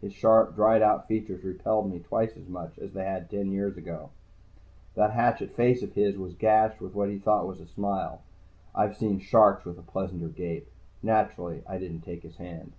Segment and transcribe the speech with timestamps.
[0.00, 3.74] His sharp, dried out features repelled me twice as much as they had ten years
[3.74, 4.08] before.
[4.94, 8.22] That hatchet face of his was gashed with what he thought was a smile.
[8.74, 10.70] I've seen sharks with a pleasanter gape.
[11.02, 12.72] Naturally, I didn't take his hand.